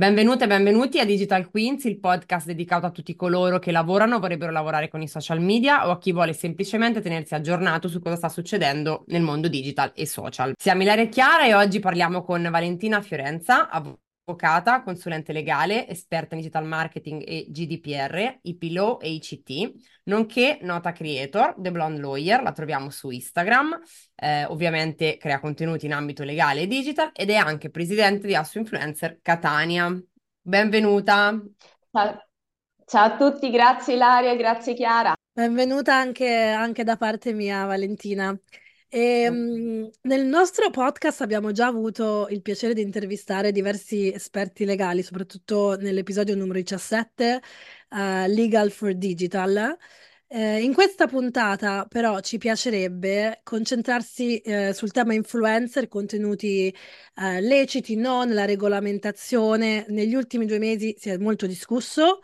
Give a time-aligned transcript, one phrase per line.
[0.00, 4.18] Benvenute e benvenuti a Digital Queens, il podcast dedicato a tutti coloro che lavorano o
[4.18, 8.16] vorrebbero lavorare con i social media o a chi vuole semplicemente tenersi aggiornato su cosa
[8.16, 10.54] sta succedendo nel mondo digital e social.
[10.56, 16.40] Siamo Ilaria Chiara e oggi parliamo con Valentina Fiorenza, avvocata avvocata, consulente legale, esperta in
[16.40, 22.52] digital marketing e GDPR, IP Law e ICT, nonché nota creator, The Blonde Lawyer, la
[22.52, 23.80] troviamo su Instagram,
[24.14, 28.58] eh, ovviamente crea contenuti in ambito legale e digital ed è anche presidente di Asso
[28.58, 29.96] Influencer Catania.
[30.40, 31.38] Benvenuta.
[31.90, 32.24] Ciao.
[32.84, 35.14] Ciao a tutti, grazie Ilaria, grazie Chiara.
[35.32, 38.36] Benvenuta anche, anche da parte mia, Valentina.
[38.92, 45.04] E, um, nel nostro podcast abbiamo già avuto il piacere di intervistare diversi esperti legali,
[45.04, 47.40] soprattutto nell'episodio numero 17,
[47.90, 49.76] uh, Legal for Digital.
[50.32, 56.72] Eh, in questa puntata però ci piacerebbe concentrarsi eh, sul tema influencer, contenuti
[57.16, 59.86] eh, leciti, non la regolamentazione.
[59.88, 62.20] Negli ultimi due mesi si è molto discusso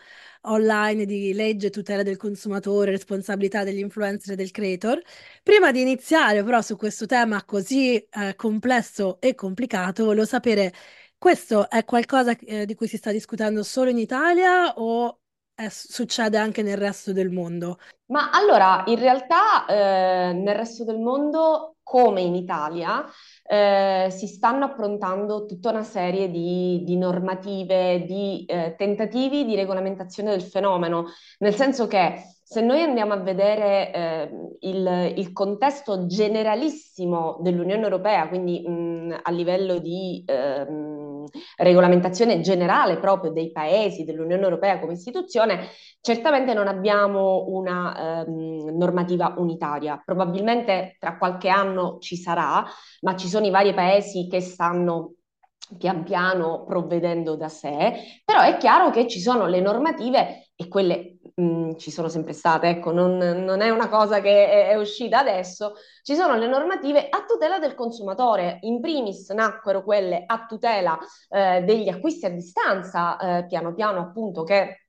[0.46, 5.00] online di legge, tutela del consumatore, responsabilità degli influencer e del creator.
[5.42, 10.72] Prima di iniziare però su questo tema così eh, complesso e complicato, volevo sapere,
[11.18, 15.20] questo è qualcosa eh, di cui si sta discutendo solo in Italia o
[15.54, 17.78] è, succede anche nel resto del mondo?
[18.06, 23.04] Ma allora, in realtà eh, nel resto del mondo, come in Italia,
[23.48, 30.30] eh, si stanno approntando tutta una serie di, di normative, di eh, tentativi di regolamentazione
[30.30, 31.06] del fenomeno,
[31.38, 34.30] nel senso che se noi andiamo a vedere eh,
[34.60, 41.05] il, il, contesto generalissimo dell'Unione Europea, quindi mh, a livello di ehm,
[41.56, 45.68] regolamentazione generale proprio dei paesi dell'Unione Europea come istituzione,
[46.00, 50.00] certamente non abbiamo una ehm, normativa unitaria.
[50.04, 52.64] Probabilmente tra qualche anno ci sarà,
[53.00, 55.14] ma ci sono i vari paesi che stanno
[55.78, 61.15] pian piano provvedendo da sé, però è chiaro che ci sono le normative e quelle
[61.40, 65.18] mm, ci sono sempre state, ecco, non, non, è una cosa che è, è, uscita
[65.18, 70.98] adesso, ci sono le normative a tutela del consumatore, in primis nacquero quelle a tutela
[71.28, 74.88] eh, degli acquisti a distanza, eh, piano piano appunto che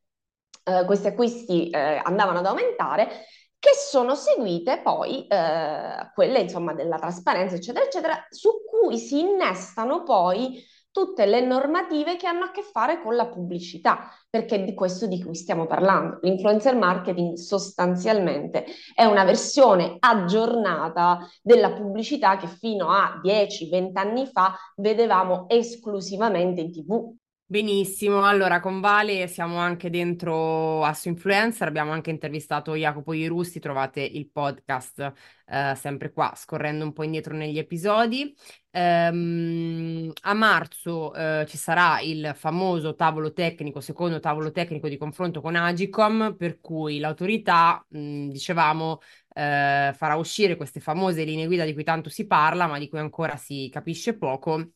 [0.64, 3.26] eh, questi acquisti eh, andavano ad aumentare,
[3.60, 10.04] che sono seguite poi eh, quelle insomma della trasparenza, eccetera, eccetera, su cui si innestano
[10.04, 14.74] poi tutte le normative che hanno a che fare con la pubblicità, perché è di
[14.74, 16.20] questo di cui stiamo parlando.
[16.22, 18.66] L'influencer marketing sostanzialmente
[18.96, 26.72] è una versione aggiornata della pubblicità che fino a 10-20 anni fa vedevamo esclusivamente in
[26.72, 27.16] tv.
[27.50, 34.02] Benissimo, allora con Vale siamo anche dentro Asso Influencer, abbiamo anche intervistato Jacopo Ierussi, trovate
[34.02, 35.14] il podcast
[35.46, 38.36] eh, sempre qua, scorrendo un po' indietro negli episodi.
[38.72, 45.40] Ehm, a marzo eh, ci sarà il famoso tavolo tecnico, secondo tavolo tecnico di confronto
[45.40, 49.00] con Agicom, per cui l'autorità, dicevamo,
[49.34, 53.00] eh, farà uscire queste famose linee guida di cui tanto si parla, ma di cui
[53.00, 54.72] ancora si capisce poco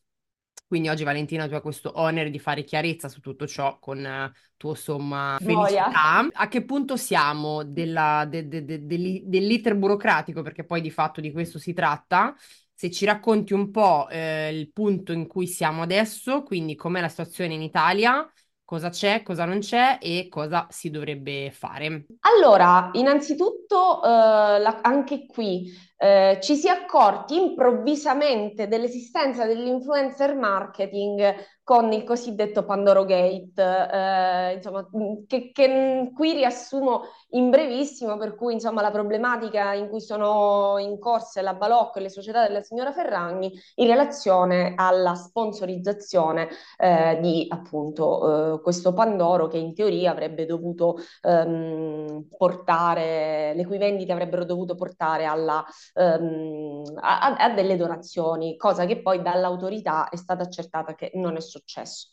[0.72, 4.32] quindi oggi Valentina tu hai questo onere di fare chiarezza su tutto ciò con uh,
[4.56, 5.90] tuo somma felicità.
[5.92, 6.30] Boia.
[6.32, 8.86] A che punto siamo della, de, de, de,
[9.26, 10.42] dell'iter burocratico?
[10.42, 12.34] Perché poi di fatto di questo si tratta.
[12.74, 17.10] Se ci racconti un po' eh, il punto in cui siamo adesso, quindi com'è la
[17.10, 18.26] situazione in Italia,
[18.64, 22.06] cosa c'è, cosa non c'è e cosa si dovrebbe fare.
[22.22, 25.70] Allora, innanzitutto eh, la, anche qui
[26.04, 34.54] eh, ci si è accorti improvvisamente dell'esistenza dell'influencer marketing con il cosiddetto Pandoro Gate, eh,
[34.56, 34.86] insomma,
[35.28, 41.00] che, che, qui riassumo in brevissimo, per cui insomma, la problematica in cui sono in
[41.00, 47.46] corse la Balocco e le società della signora Ferragni in relazione alla sponsorizzazione eh, di
[47.48, 54.44] appunto eh, questo Pandoro che in teoria avrebbe dovuto ehm, portare, le cui vendite avrebbero
[54.44, 60.96] dovuto portare alla, ehm, a, a delle donazioni, cosa che poi dall'autorità è stata accertata
[60.96, 62.10] che non è successo.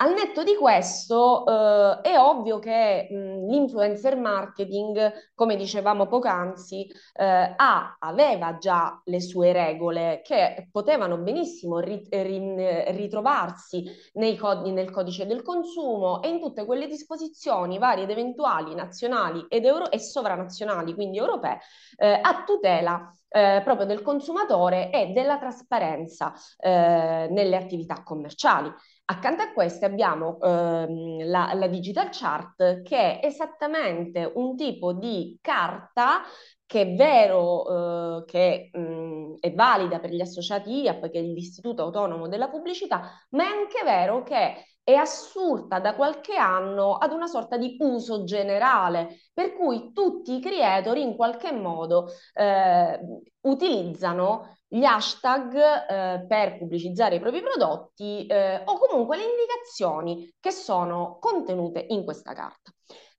[0.00, 7.54] Al netto di questo, eh, è ovvio che mh, l'influencer marketing, come dicevamo poc'anzi, eh,
[7.56, 13.90] ha, aveva già le sue regole che potevano benissimo ri, ri, ritrovarsi
[14.38, 19.64] codi, nel codice del consumo e in tutte quelle disposizioni varie ed eventuali nazionali ed
[19.64, 21.58] euro, e sovranazionali, quindi europee,
[21.96, 28.72] eh, a tutela eh, proprio del consumatore e della trasparenza eh, nelle attività commerciali.
[29.10, 35.38] Accanto a queste abbiamo ehm, la, la digital chart che è esattamente un tipo di
[35.40, 36.20] carta
[36.66, 41.82] che è vero eh, che mh, è valida per gli associati IAP, che è l'Istituto
[41.84, 47.26] Autonomo della Pubblicità, ma è anche vero che è assurda da qualche anno ad una
[47.26, 53.00] sorta di uso generale, per cui tutti i creator in qualche modo eh,
[53.42, 60.50] utilizzano gli hashtag eh, per pubblicizzare i propri prodotti eh, o comunque le indicazioni che
[60.50, 62.70] sono contenute in questa carta.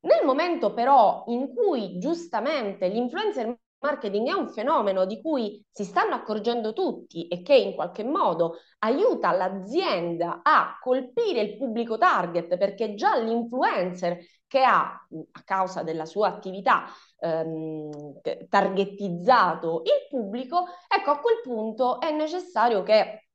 [0.02, 6.14] Nel momento però in cui giustamente l'influencer marketing è un fenomeno di cui si stanno
[6.14, 12.94] accorgendo tutti e che in qualche modo aiuta l'azienda a colpire il pubblico target perché
[12.96, 14.18] già l'influencer
[14.48, 16.86] che ha a causa della sua attività
[17.20, 23.30] ehm, targetizzato il pubblico, ecco a quel punto è necessario che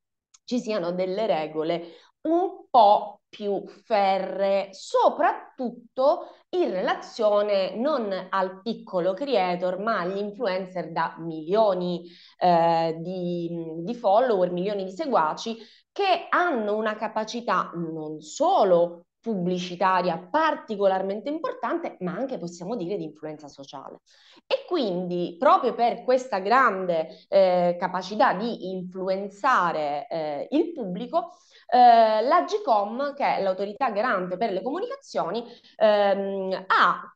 [0.44, 1.92] ci siano delle regole
[2.22, 11.16] un po' più ferre, soprattutto in relazione non al piccolo creator, ma agli influencer da
[11.18, 12.08] milioni
[12.38, 13.50] eh, di,
[13.82, 15.56] di follower, milioni di seguaci,
[15.90, 23.48] che hanno una capacità non solo pubblicitaria particolarmente importante, ma anche possiamo dire di influenza
[23.48, 24.00] sociale.
[24.46, 31.38] E quindi proprio per questa grande eh, capacità di influenzare eh, il pubblico,
[31.68, 35.42] eh, la GCOM, che è l'autorità garante per le comunicazioni,
[35.76, 37.13] ehm, ha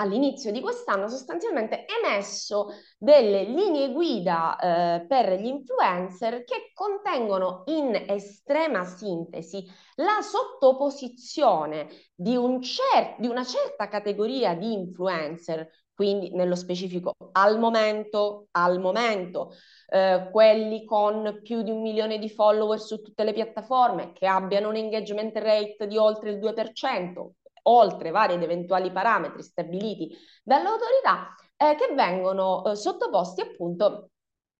[0.00, 2.68] all'inizio di quest'anno sostanzialmente emesso
[2.98, 9.64] delle linee guida eh, per gli influencer che contengono in estrema sintesi
[9.96, 15.68] la sottoposizione di, un cer- di una certa categoria di influencer
[15.98, 19.50] quindi nello specifico al momento, al momento
[19.88, 24.68] eh, quelli con più di un milione di follower su tutte le piattaforme, che abbiano
[24.68, 27.30] un engagement rate di oltre il 2%,
[27.68, 34.10] oltre vari ed eventuali parametri stabiliti dall'autorità, eh, che vengono eh, sottoposti appunto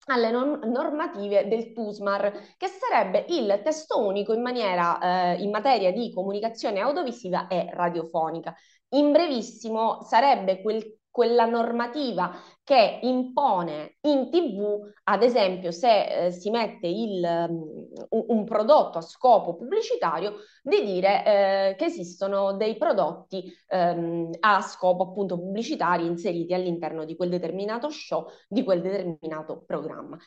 [0.05, 6.11] alle normative del TUSMAR, che sarebbe il testo unico in, maniera, eh, in materia di
[6.11, 8.55] comunicazione audiovisiva e radiofonica.
[8.93, 12.31] In brevissimo sarebbe quel quella normativa
[12.63, 17.87] che impone in tv, ad esempio, se eh, si mette il, um,
[18.27, 21.25] un prodotto a scopo pubblicitario, di dire
[21.71, 27.89] eh, che esistono dei prodotti um, a scopo appunto pubblicitario inseriti all'interno di quel determinato
[27.89, 30.17] show, di quel determinato programma.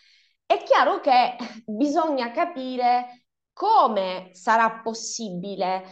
[0.45, 5.85] È chiaro che bisogna capire come sarà possibile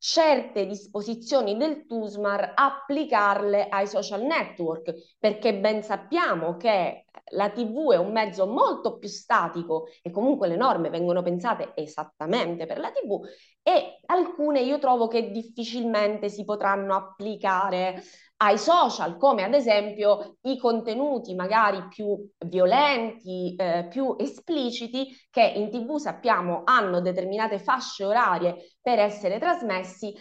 [0.00, 7.96] certe disposizioni del TUSMAR applicarle ai social network, perché ben sappiamo che la TV è
[7.96, 13.20] un mezzo molto più statico e comunque le norme vengono pensate esattamente per la TV
[13.62, 18.02] e alcune io trovo che difficilmente si potranno applicare
[18.38, 25.70] ai social, come ad esempio i contenuti magari più violenti, eh, più espliciti, che in
[25.70, 30.14] tv sappiamo hanno determinate fasce orarie per essere trasmessi.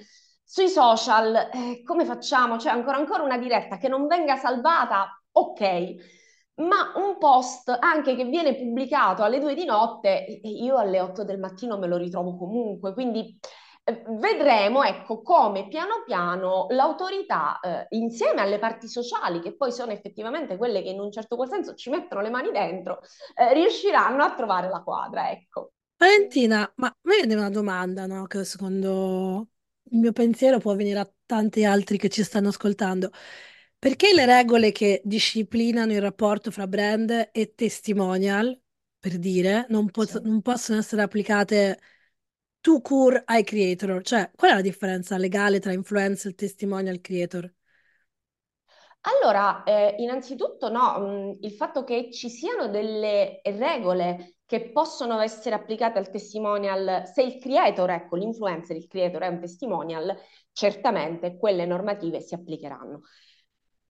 [0.43, 2.57] Sui social, eh, come facciamo?
[2.57, 5.07] C'è ancora, ancora una diretta che non venga salvata?
[5.31, 5.95] Ok,
[6.59, 11.39] ma un post anche che viene pubblicato alle due di notte, io alle 8 del
[11.39, 13.37] mattino me lo ritrovo comunque, quindi
[13.89, 19.91] eh, vedremo ecco come piano piano l'autorità eh, insieme alle parti sociali che poi sono
[19.91, 22.99] effettivamente quelle che in un certo qual senso ci mettono le mani dentro
[23.35, 28.27] eh, riusciranno a trovare la quadra ecco Valentina ma viene una domanda no?
[28.27, 29.47] che secondo
[29.91, 33.09] il mio pensiero può venire a tanti altri che ci stanno ascoltando
[33.79, 38.59] perché le regole che disciplinano il rapporto fra brand e testimonial
[38.99, 40.19] per dire non, po- sì.
[40.21, 41.79] non possono essere applicate
[42.59, 44.03] to cure ai creator?
[44.03, 47.51] Cioè, qual è la differenza legale tra influencer, testimonial creator?
[49.01, 55.19] Allora, eh, innanzitutto no, mh, mm, il fatto che ci siano delle regole che possono
[55.19, 60.17] essere applicate al testimonial, se il creator, ecco, l'influencer, il creator è un testimonial,
[60.51, 63.03] certamente quelle normative si applicheranno.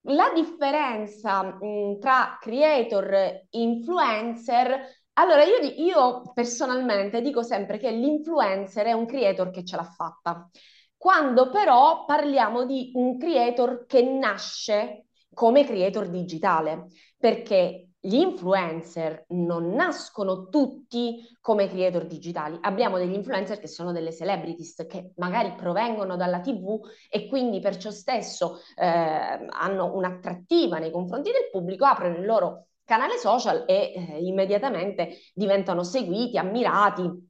[0.03, 7.91] La differenza mh, mm, tra creator e influencer allora, io, io, personalmente dico sempre che
[7.91, 10.49] l'influencer è un creator che ce l'ha fatta.
[10.95, 16.85] Quando però parliamo di un creator che nasce come creator digitale,
[17.17, 22.57] perché gli influencer non nascono tutti come creator digitali.
[22.61, 26.79] Abbiamo degli influencer che sono delle celebrities che magari provengono dalla TV
[27.09, 32.67] e quindi per ciò stesso eh, hanno un'attrattiva nei confronti del pubblico, aprono il loro
[32.85, 37.27] canale social e eh, immediatamente diventano seguiti, ammirati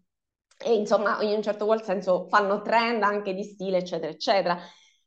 [0.62, 4.58] e insomma in un certo qual senso fanno trend anche di stile, eccetera, eccetera.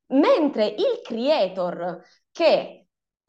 [0.09, 2.02] Mentre il creator
[2.33, 2.82] che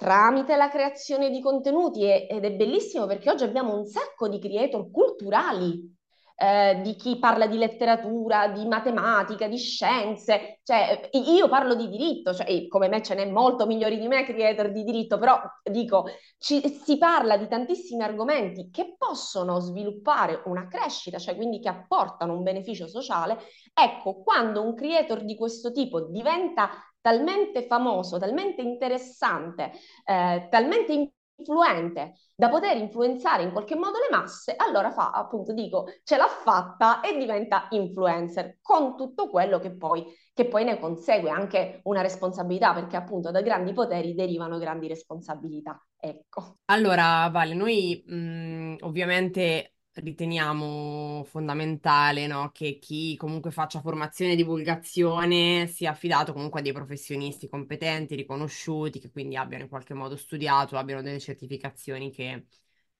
[0.03, 4.91] tramite la creazione di contenuti, ed è bellissimo perché oggi abbiamo un sacco di creator
[4.91, 5.95] culturali
[6.35, 12.33] eh, di chi parla di letteratura, di matematica, di scienze, cioè io parlo di diritto,
[12.33, 16.07] cioè, come me ce n'è molto migliori di me creator di diritto, però dico,
[16.37, 22.35] ci, si parla di tantissimi argomenti che possono sviluppare una crescita, cioè quindi che apportano
[22.35, 23.37] un beneficio sociale.
[23.73, 26.71] Ecco, quando un creator di questo tipo diventa
[27.03, 29.71] talmente famoso, talmente interessante,
[30.05, 35.87] eh, talmente influente da poter influenzare in qualche modo le masse, allora fa, appunto, dico,
[36.03, 41.29] ce l'ha fatta e diventa influencer con tutto quello che poi, che poi ne consegue,
[41.29, 45.83] anche una responsabilità, perché appunto da grandi poteri derivano grandi responsabilità.
[45.99, 46.57] Ecco.
[46.65, 55.67] Allora, Vale, noi mh, ovviamente riteniamo fondamentale, no, che chi comunque faccia formazione e divulgazione
[55.67, 60.77] sia affidato comunque a dei professionisti competenti, riconosciuti, che quindi abbiano in qualche modo studiato,
[60.77, 62.45] abbiano delle certificazioni che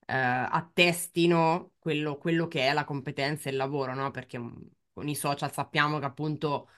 [0.05, 4.11] eh, attestino quello, quello che è la competenza e il lavoro, no?
[4.11, 4.51] Perché mm,
[4.93, 6.69] con i social sappiamo che appunto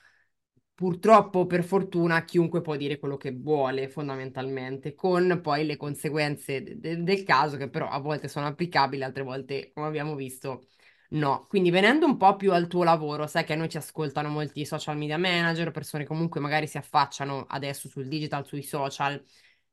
[0.75, 6.79] purtroppo, per fortuna, chiunque può dire quello che vuole, fondamentalmente, con poi le conseguenze de-
[6.79, 10.67] de- del caso, che però a volte sono applicabili, altre volte, come abbiamo visto,
[11.10, 11.46] no.
[11.48, 14.65] Quindi venendo un po' più al tuo lavoro, sai che a noi ci ascoltano molti
[14.65, 19.24] social media manager, persone che comunque magari si affacciano adesso sul digital, sui social.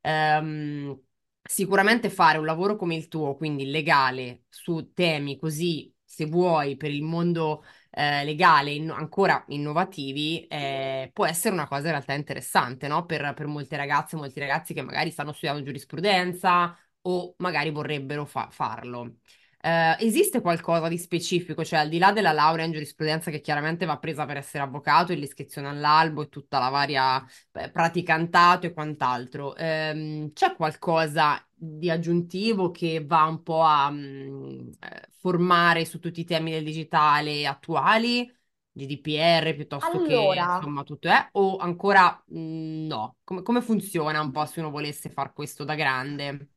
[0.00, 0.98] Ehm,
[1.42, 6.90] sicuramente fare un lavoro come il tuo, quindi legale, su temi così, se vuoi, per
[6.90, 12.88] il mondo eh, legale in- ancora innovativi, eh, può essere una cosa in realtà interessante,
[12.88, 13.04] no?
[13.06, 18.24] Per, per molte ragazze e molti ragazzi che magari stanno studiando giurisprudenza o magari vorrebbero
[18.24, 19.16] fa- farlo.
[19.64, 23.84] Eh, esiste qualcosa di specifico, cioè al di là della laurea in giurisprudenza che chiaramente
[23.86, 28.72] va presa per essere avvocato e l'iscrizione all'albo e tutta la varia eh, praticantato e
[28.72, 35.98] quant'altro, ehm, c'è qualcosa di aggiuntivo che va un po' a mh, eh, formare su
[36.00, 38.30] tutti i temi del digitale attuali?
[38.72, 43.18] GDPR piuttosto che Allora, insomma tutto è, o ancora mh, no?
[43.24, 46.48] Come, come funziona un po' se uno volesse fare questo da grande?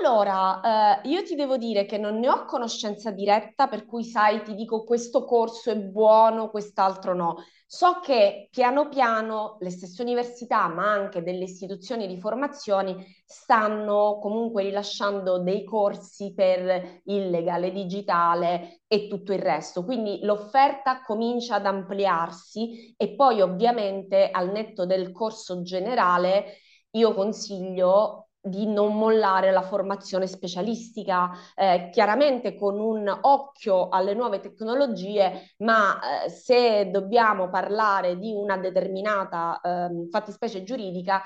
[0.00, 4.42] Allora, eh, io ti devo dire che non ne ho conoscenza diretta, per cui sai,
[4.42, 7.36] ti dico questo corso è buono, quest'altro no.
[7.66, 14.62] So che piano piano le stesse università, ma anche delle istituzioni di formazione, stanno comunque
[14.62, 19.84] rilasciando dei corsi per il legale digitale e tutto il resto.
[19.84, 26.56] Quindi l'offerta comincia ad ampliarsi e poi ovviamente al netto del corso generale
[26.92, 34.40] io consiglio di non mollare la formazione specialistica, eh, chiaramente con un occhio alle nuove
[34.40, 41.22] tecnologie, ma eh, se dobbiamo parlare di una determinata eh, fattispecie giuridica,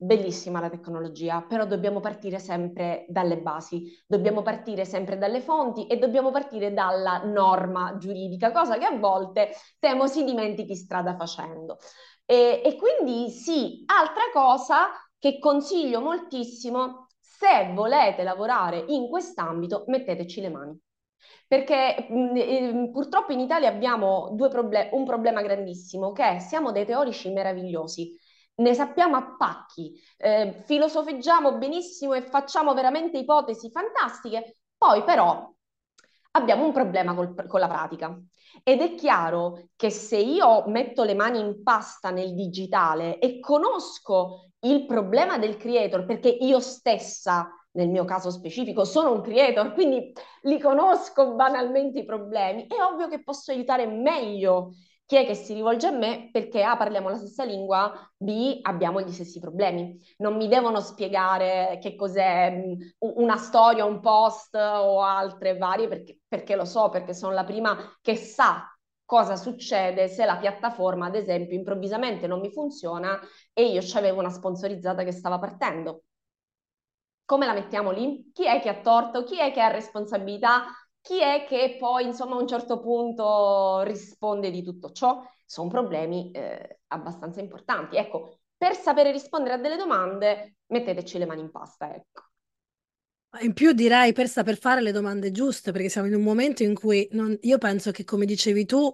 [0.00, 5.96] bellissima la tecnologia, però dobbiamo partire sempre dalle basi, dobbiamo partire sempre dalle fonti e
[5.98, 9.50] dobbiamo partire dalla norma giuridica, cosa che a volte
[9.80, 11.78] temo si dimentichi strada facendo.
[12.24, 20.40] E, e quindi sì, altra cosa che consiglio moltissimo, se volete lavorare in quest'ambito, metteteci
[20.40, 20.78] le mani.
[21.46, 27.30] Perché mh, eh, purtroppo in Italia abbiamo proble- un problema grandissimo, che siamo dei teorici
[27.32, 28.14] meravigliosi,
[28.56, 35.50] ne sappiamo a pacchi, eh, filosofeggiamo benissimo e facciamo veramente ipotesi fantastiche, poi però
[36.32, 38.18] abbiamo un problema col, con la pratica.
[38.68, 44.50] Ed è chiaro che se io metto le mani in pasta nel digitale e conosco
[44.60, 50.12] il problema del creator, perché io stessa, nel mio caso specifico, sono un creator, quindi
[50.42, 54.72] li conosco banalmente i problemi, è ovvio che posso aiutare meglio
[55.08, 59.00] chi è che si rivolge a me perché A parliamo la stessa lingua, B abbiamo
[59.00, 59.98] gli stessi problemi.
[60.18, 62.62] Non mi devono spiegare che cos'è
[62.98, 67.74] una storia, un post o altre varie perché, perché lo so, perché sono la prima
[68.02, 68.70] che sa
[69.06, 73.18] cosa succede se la piattaforma, ad esempio, improvvisamente non mi funziona
[73.54, 76.02] e io avevo una sponsorizzata che stava partendo.
[77.24, 78.30] Come la mettiamo lì?
[78.32, 79.22] Chi è che ha torto?
[79.22, 80.64] Chi è che ha responsabilità?
[81.08, 85.22] Chi è che poi, insomma, a un certo punto risponde di tutto ciò?
[85.46, 87.96] Sono problemi eh, abbastanza importanti.
[87.96, 92.24] Ecco, per sapere rispondere a delle domande, metteteci le mani in pasta, ecco.
[93.40, 96.74] In più direi per saper fare le domande giuste, perché siamo in un momento in
[96.74, 98.92] cui non- io penso che, come dicevi tu,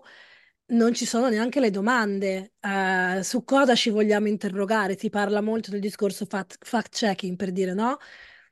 [0.67, 4.99] non ci sono neanche le domande eh, su cosa ci vogliamo interrogare.
[4.99, 7.97] Si parla molto del discorso fact- fact-checking, per dire no?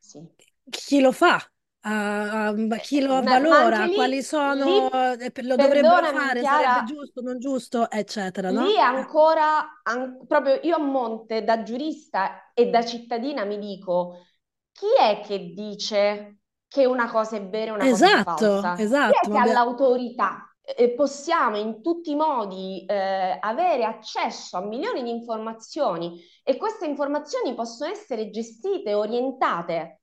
[0.01, 0.21] Sì.
[0.71, 1.39] Chi lo fa?
[1.83, 4.65] Uh, chi lo avvalora, lì, quali sono,
[5.17, 8.51] lì, eh, lo dovrebbero fare, Chiara, sarebbe giusto, non giusto, eccetera.
[8.51, 8.65] No?
[8.67, 14.27] Lì ancora, an- proprio io a monte da giurista e da cittadina mi dico,
[14.73, 18.83] chi è che dice che una cosa è vera e una esatto, cosa è falsa?
[18.83, 20.47] Esatto, chi è che ha l'autorità?
[20.65, 26.87] E possiamo in tutti i modi eh, avere accesso a milioni di informazioni e queste
[26.87, 30.02] informazioni possono essere gestite orientate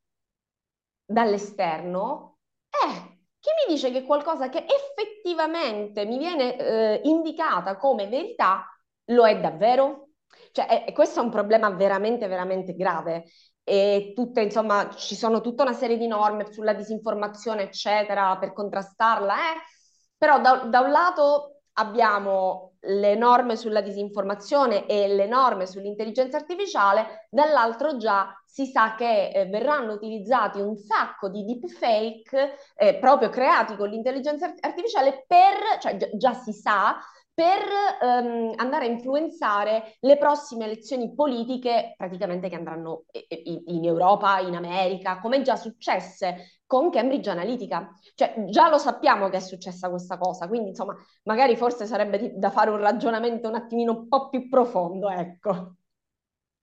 [1.09, 2.37] dall'esterno,
[2.69, 8.65] eh, chi mi dice che qualcosa che effettivamente mi viene eh, indicata come verità
[9.05, 10.09] lo è davvero?
[10.51, 13.25] Cioè, eh, questo è un problema veramente, veramente grave.
[13.63, 19.35] E tutte, insomma, ci sono tutta una serie di norme sulla disinformazione, eccetera, per contrastarla,
[19.35, 19.57] eh?
[20.17, 27.27] Però da, da un lato abbiamo le norme sulla disinformazione e le norme sull'intelligenza artificiale,
[27.29, 33.75] dall'altro già si sa che eh, verranno utilizzati un sacco di deepfake eh, proprio creati
[33.75, 36.97] con l'intelligenza artificiale per, cioè già, già si sa,
[37.39, 37.63] per
[38.01, 43.05] ehm, andare a influenzare le prossime elezioni politiche praticamente che andranno
[43.67, 47.93] in Europa, in America, come già successe con Cambridge Analytica.
[48.13, 52.49] Cioè già lo sappiamo che è successa questa cosa, quindi insomma magari forse sarebbe da
[52.49, 55.75] fare un ragionamento un attimino un po' più profondo, ecco.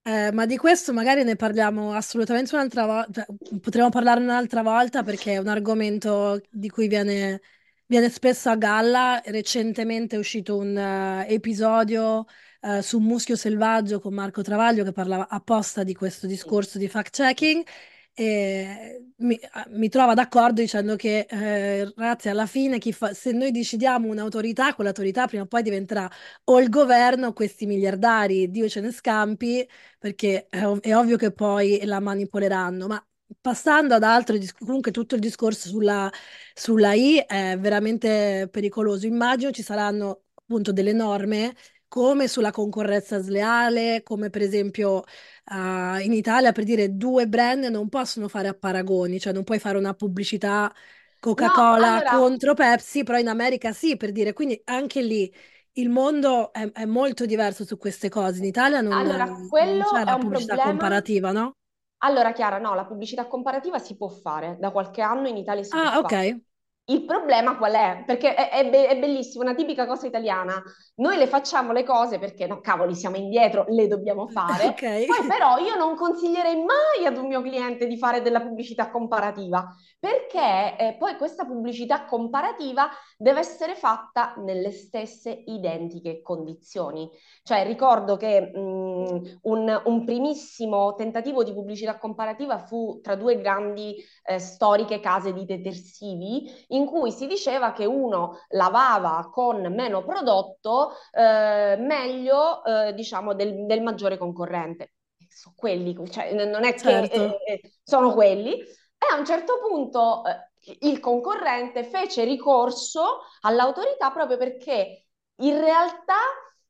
[0.02, 5.02] Eh, ma di questo magari ne parliamo assolutamente un'altra volta, cioè, potremo parlare un'altra volta
[5.02, 7.40] perché è un argomento di cui viene
[7.88, 12.26] Viene spesso a galla, recentemente è uscito un uh, episodio
[12.62, 17.64] uh, su Muschio Selvaggio con Marco Travaglio che parlava apposta di questo discorso di fact-checking.
[18.12, 19.38] E mi,
[19.68, 25.26] mi trova d'accordo dicendo che eh, ragazzi alla fine fa, se noi decidiamo un'autorità, quell'autorità
[25.26, 26.10] prima o poi diventerà
[26.44, 31.16] o il governo o questi miliardari, Dio ce ne scampi perché è, ov- è ovvio
[31.18, 33.06] che poi la manipoleranno, ma
[33.40, 36.10] Passando ad altro, comunque tutto il discorso sulla,
[36.54, 39.06] sulla I è veramente pericoloso.
[39.06, 41.54] Immagino ci saranno appunto delle norme
[41.88, 44.98] come sulla concorrenza sleale, come per esempio
[45.46, 49.58] uh, in Italia per dire due brand non possono fare a paragoni, cioè non puoi
[49.58, 50.72] fare una pubblicità
[51.18, 52.10] Coca-Cola no, allora...
[52.16, 55.32] contro Pepsi, però in America sì, per dire, quindi anche lì
[55.72, 58.38] il mondo è, è molto diverso su queste cose.
[58.38, 60.64] In Italia non, allora, non c'è la pubblicità problema...
[60.64, 61.56] comparativa, no?
[61.98, 65.76] Allora, Chiara, no, la pubblicità comparativa si può fare, da qualche anno in Italia si
[65.76, 66.08] ah, può ok.
[66.08, 66.40] fare.
[66.88, 68.04] Il problema qual è?
[68.06, 70.62] Perché è, è, be- è, bellissimo, una tipica cosa italiana.
[70.96, 74.68] Noi le facciamo le cose perché, no, cavoli, siamo indietro, le dobbiamo fare.
[74.68, 75.04] Okay.
[75.04, 79.74] Poi però io non consiglierei mai ad un mio cliente di fare della pubblicità comparativa,
[79.98, 87.10] perché eh, poi questa pubblicità comparativa deve essere fatta nelle stesse identiche condizioni.
[87.42, 93.96] Cioè ricordo che mh, un, un, primissimo tentativo di pubblicità comparativa fu tra due grandi
[94.24, 100.92] eh, storiche case di detersivi in cui si diceva che uno lavava con meno prodotto
[101.12, 104.92] eh, meglio, eh, diciamo, del, del, maggiore concorrente.
[105.28, 107.08] Sono quelli, cioè, non è certo.
[107.08, 108.62] che eh, eh, sono quelli.
[108.98, 115.06] E a un certo punto eh, il concorrente fece ricorso all'autorità proprio perché
[115.36, 116.14] in realtà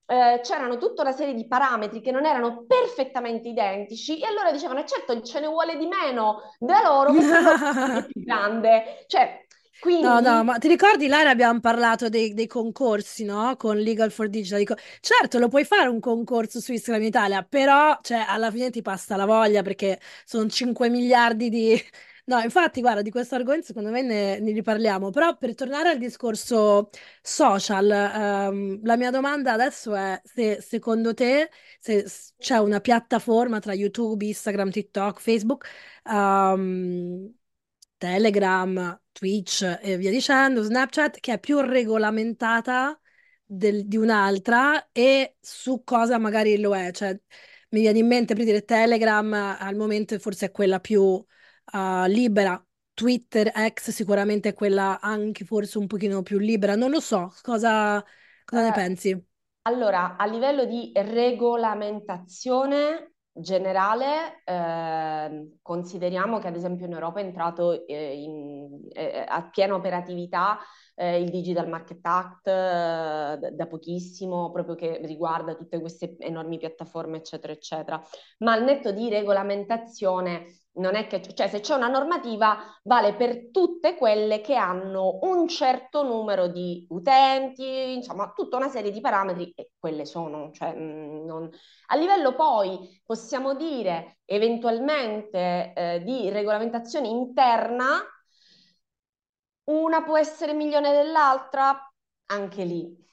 [0.07, 4.85] eh, c'erano tutta una serie di parametri che non erano perfettamente identici e allora dicevano
[4.85, 9.45] certo ce ne vuole di meno da loro perché è più grande cioè
[9.79, 10.05] quindi...
[10.05, 13.57] No, no, ma ti ricordi, Lara, abbiamo parlato dei, dei concorsi, no?
[13.57, 14.59] Con Legal for Digital.
[14.59, 18.81] Dico, certo, lo puoi fare un concorso su Instagram Italia, però, cioè, alla fine ti
[18.81, 21.79] passa la voglia perché sono 5 miliardi di,
[22.29, 25.99] No, infatti, guarda, di questo argomento secondo me ne, ne riparliamo, però per tornare al
[25.99, 26.91] discorso
[27.23, 32.05] social, ehm, la mia domanda adesso è se secondo te se
[32.37, 35.69] c'è una piattaforma tra YouTube, Instagram, TikTok, Facebook,
[36.05, 37.33] ehm,
[37.99, 43.01] Telegram, Twitch e via dicendo, Snapchat, che è più regolamentata
[43.45, 46.91] del- di un'altra e su cosa magari lo è.
[46.93, 47.19] Cioè,
[47.71, 51.25] mi viene in mente per dire Telegram al momento forse è quella più
[51.73, 52.61] uh, libera.
[52.95, 56.77] Twitter X sicuramente è quella anche forse un pochino più libera.
[56.77, 58.03] Non lo so, cosa,
[58.45, 59.27] cosa ne Eh, pensi?
[59.63, 67.87] allora, a livello di regolamentazione generale, eh, consideriamo che ad esempio in Europa è entrato
[67.87, 70.59] eh, in- eh, a piena operatività
[70.95, 76.57] eh, il Digital Market Act eh, da, da pochissimo, proprio che riguarda tutte queste enormi
[76.59, 78.03] piattaforme, eccetera, eccetera.
[78.39, 80.47] Ma al netto di regolamentazione
[80.77, 85.49] non è che, cioè se c'è una normativa vale per tutte quelle che hanno un
[85.49, 90.51] certo numero di utenti, insomma tutta una serie di parametri e quelle sono.
[90.53, 91.49] Cioè, mm, non...
[91.89, 98.01] A livello poi possiamo dire eventualmente eh, di regolamentazione interna
[99.67, 101.79] una può essere migliore dell'altra?
[102.27, 103.06] Anche lì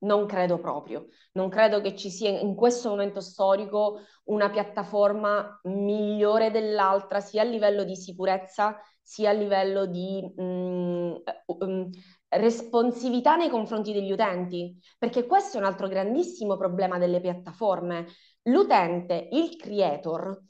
[0.00, 6.50] non credo proprio, non credo che ci sia in questo momento storico una piattaforma migliore
[6.50, 11.90] dell'altra, sia a livello di sicurezza, sia a livello di um, um,
[12.28, 18.06] responsività nei confronti degli utenti, perché questo è un altro grandissimo problema delle piattaforme.
[18.44, 20.40] L'utente, il creator,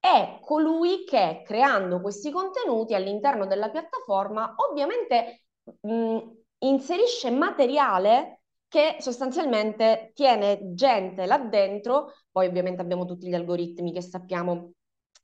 [0.00, 5.42] è colui che creando questi contenuti all'interno della piattaforma ovviamente
[5.80, 6.18] mh,
[6.58, 8.37] inserisce materiale
[8.68, 14.72] che sostanzialmente tiene gente là dentro, poi ovviamente abbiamo tutti gli algoritmi che sappiamo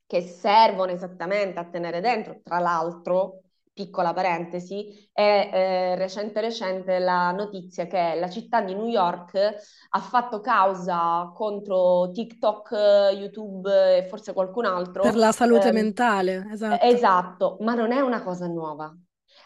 [0.07, 3.41] che servono esattamente a tenere dentro, tra l'altro,
[3.75, 9.35] piccola parentesi, è eh, recente recente la notizia che la città di New York
[9.89, 12.71] ha fatto causa contro TikTok,
[13.13, 15.03] YouTube e forse qualcun altro.
[15.03, 16.85] Per la salute eh, mentale, esatto.
[16.85, 18.95] Esatto, ma non è una cosa nuova.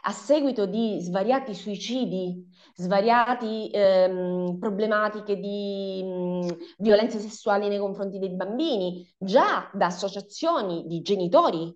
[0.03, 2.47] A seguito di svariati suicidi
[2.79, 11.01] svariate ehm, problematiche di mh, violenze sessuali nei confronti dei bambini, già da associazioni di
[11.01, 11.75] genitori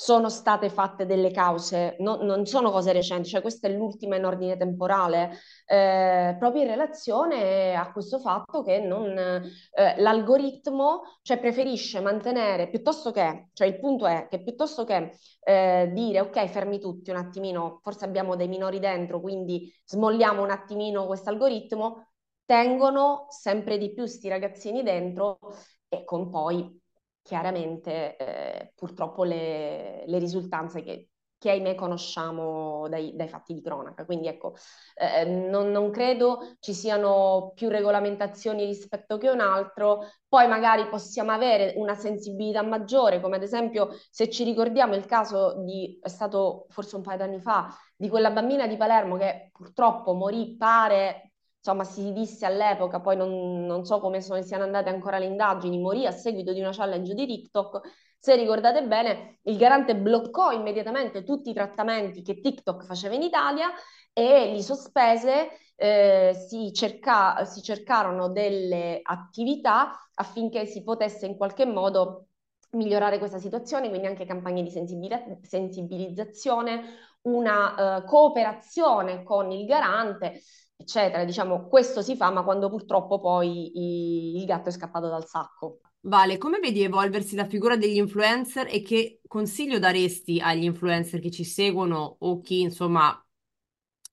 [0.00, 4.24] sono state fatte delle cause, no, non sono cose recenti, cioè questa è l'ultima in
[4.24, 11.98] ordine temporale, eh, proprio in relazione a questo fatto che non, eh, l'algoritmo cioè, preferisce
[11.98, 17.10] mantenere, piuttosto che, cioè il punto è che piuttosto che eh, dire ok, fermi tutti
[17.10, 22.06] un attimino, forse abbiamo dei minori dentro, quindi smolliamo un attimino questo algoritmo,
[22.44, 25.40] tengono sempre di più sti ragazzini dentro
[25.88, 26.86] e con poi
[27.28, 34.06] chiaramente eh, purtroppo le, le risultanze che, che ahimè conosciamo dai, dai, fatti di cronaca.
[34.06, 34.54] Quindi ecco,
[34.94, 41.30] eh, non, non, credo ci siano più regolamentazioni rispetto che un altro, poi magari possiamo
[41.30, 46.64] avere una sensibilità maggiore, come ad esempio se ci ricordiamo il caso di, è stato
[46.70, 51.27] forse un paio d'anni fa, di quella bambina di Palermo che purtroppo morì, pare,
[51.58, 55.78] insomma si disse all'epoca, poi non, non so come sono, siano andate ancora le indagini,
[55.78, 57.80] morì a seguito di una challenge di TikTok.
[58.18, 63.70] Se ricordate bene, il garante bloccò immediatamente tutti i trattamenti che TikTok faceva in Italia
[64.12, 71.64] e li sospese, eh, si, cerca, si cercarono delle attività affinché si potesse in qualche
[71.64, 72.24] modo
[72.72, 76.82] migliorare questa situazione, quindi anche campagne di sensibilizzazione,
[77.22, 80.42] una uh, cooperazione con il garante
[80.78, 81.24] eccetera.
[81.24, 85.80] Diciamo, questo si fa, ma quando purtroppo poi i, il gatto è scappato dal sacco.
[86.00, 91.30] Vale, come vedi evolversi la figura degli influencer e che consiglio daresti agli influencer che
[91.30, 93.20] ci seguono o chi, insomma,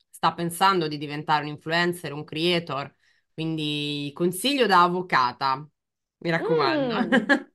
[0.10, 2.93] sta pensando di diventare un influencer, un creator?
[3.34, 5.67] Quindi consiglio da avvocata,
[6.17, 6.95] mi raccomando.
[6.95, 7.54] Mm.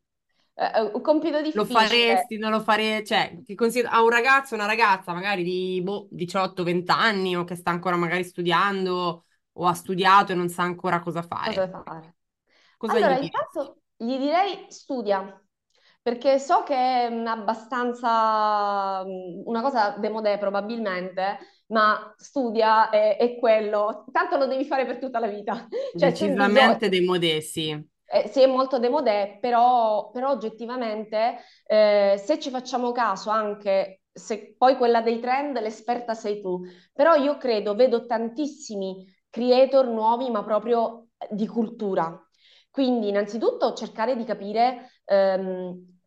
[0.60, 1.64] Uh, un compito difficile.
[1.64, 3.06] Lo faresti, non lo faresti?
[3.06, 7.54] Cioè, ti consiglio a un ragazzo, una ragazza magari di boh, 18-20 anni o che
[7.54, 11.54] sta ancora magari studiando o ha studiato e non sa ancora cosa fare.
[11.54, 12.16] Cosa fare?
[12.76, 15.42] Cosa allora, gli intanto gli direi studia,
[16.00, 24.36] perché so che è abbastanza una cosa demodè probabilmente, ma studia è, è, quello, tanto
[24.36, 25.66] lo devi fare per tutta la vita.
[25.98, 32.50] Cioè, Decisamente demodè, sì eh, sì, è molto demodè, però, però oggettivamente eh, se ci
[32.50, 36.60] facciamo caso anche, se poi quella dei trend, l'esperta sei tu,
[36.92, 42.18] però io credo, vedo tantissimi creator nuovi, ma proprio di cultura.
[42.70, 45.98] Quindi innanzitutto cercare di capire ehm,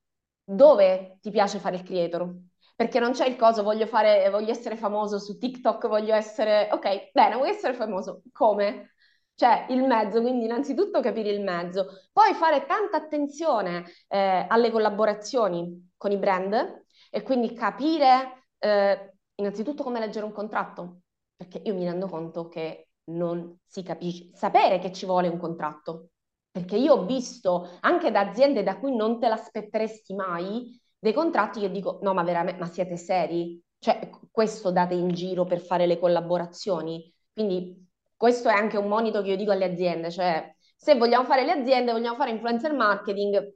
[0.44, 2.34] dove ti piace fare il creator,
[2.76, 7.12] perché non c'è il coso, voglio, fare, voglio essere famoso su TikTok, voglio essere, ok,
[7.12, 8.92] bene, vuoi essere famoso, come?
[9.36, 15.92] Cioè il mezzo, quindi innanzitutto capire il mezzo, poi fare tanta attenzione eh, alle collaborazioni
[15.98, 21.00] con i brand e quindi capire eh, innanzitutto come leggere un contratto,
[21.36, 26.10] perché io mi rendo conto che non si capisce, sapere che ci vuole un contratto,
[26.52, 31.60] perché io ho visto anche da aziende da cui non te l'aspetteresti mai dei contratti
[31.60, 33.62] che dico no ma veramente, ma siete seri?
[33.80, 37.12] Cioè questo date in giro per fare le collaborazioni?
[37.34, 37.83] Quindi
[38.24, 41.52] questo è anche un monito che io dico alle aziende, cioè se vogliamo fare le
[41.52, 43.56] aziende, vogliamo fare influencer marketing,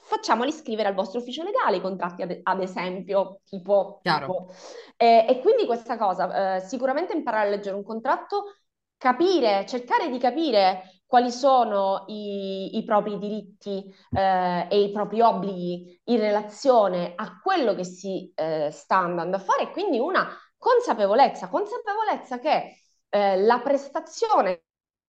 [0.00, 3.98] facciamoli scrivere al vostro ufficio legale i contratti, ad, ad esempio, tipo...
[4.28, 4.54] tipo.
[4.96, 8.54] E, e, quindi questa cosa, eh, sicuramente imparare a leggere un contratto,
[8.96, 16.00] capire, cercare di capire quali sono i, i propri diritti eh, e i propri obblighi
[16.04, 21.48] in relazione a quello che si eh, sta andando a fare, e quindi una consapevolezza,
[21.48, 22.85] consapevolezza che
[23.16, 24.62] eh, la prestazione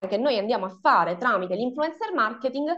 [0.07, 2.69] che noi andiamo a fare tramite l'influencer marketing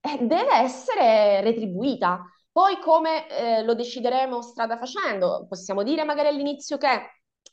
[0.00, 2.24] eh, deve essere retribuita.
[2.50, 5.46] Poi come eh, lo decideremo strada facendo?
[5.48, 6.88] Possiamo dire magari all'inizio che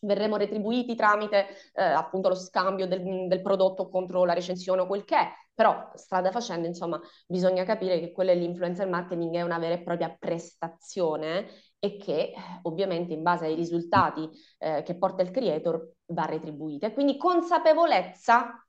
[0.02, 5.04] verremo retribuiti tramite eh, appunto lo scambio del, del, prodotto contro la recensione o quel
[5.04, 9.76] che è, però strada facendo, insomma, bisogna capire che quello dell'influencer marketing è una vera
[9.76, 11.48] e propria prestazione
[11.80, 16.92] e che ovviamente in base ai risultati eh, che porta il creator va retribuita.
[16.92, 18.66] quindi consapevolezza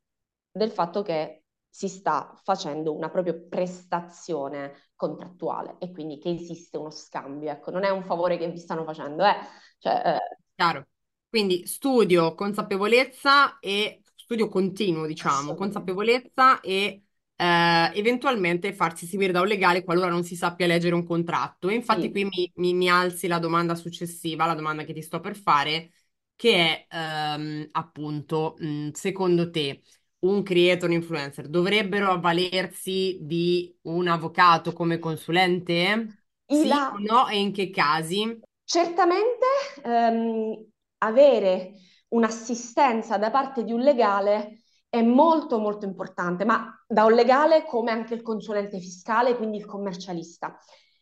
[0.50, 6.90] del fatto che si sta facendo una propria prestazione contrattuale e quindi che esiste uno
[6.90, 9.36] scambio, ecco, non è un favore che vi stanno facendo, eh.
[9.78, 10.36] Cioè, eh...
[10.54, 10.86] Chiaro.
[11.28, 17.04] Quindi studio, consapevolezza e studio continuo, diciamo, consapevolezza e
[17.36, 21.68] eh, eventualmente farsi seguire da un legale qualora non si sappia leggere un contratto.
[21.68, 22.10] E infatti sì.
[22.10, 25.92] qui mi, mi, mi, alzi la domanda successiva, la domanda che ti sto per fare,
[26.40, 29.82] che è ehm, appunto, mh, secondo te
[30.20, 36.24] un creator, un influencer dovrebbero avvalersi di un avvocato come consulente?
[36.48, 36.92] Sì la...
[36.94, 37.28] o no?
[37.28, 38.40] E in che casi?
[38.64, 39.46] Certamente
[39.84, 40.66] ehm,
[40.98, 41.74] avere
[42.08, 47.90] un'assistenza da parte di un legale è molto molto importante, ma da un legale come
[47.90, 50.58] anche il consulente fiscale, quindi il commercialista.